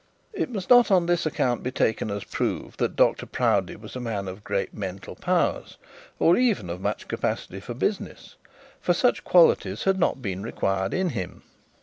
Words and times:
It 0.33 0.49
must 0.49 0.71
not 0.71 0.87
be 0.87 0.95
on 0.95 1.05
this 1.05 1.27
account 1.27 1.61
be 1.61 1.69
taken 1.69 2.09
as 2.09 2.23
proved 2.23 2.79
that 2.79 2.95
Dr 2.95 3.27
Proudie 3.27 3.75
was 3.75 3.95
a 3.95 3.99
man 3.99 4.27
of 4.27 4.43
great 4.43 4.73
mental 4.73 5.13
powers, 5.15 5.77
or 6.17 6.37
even 6.37 6.71
of 6.71 6.81
much 6.81 7.07
capacity 7.07 7.59
for 7.59 7.75
business, 7.75 8.35
for 8.81 8.95
such 8.95 9.23
qualities 9.23 9.83
had 9.83 9.99
not 9.99 10.19
been 10.19 10.41
required 10.41 10.95
in 10.95 11.09
him. 11.09 11.43